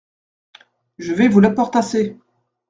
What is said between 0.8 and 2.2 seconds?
Je vais vous l’apportasser!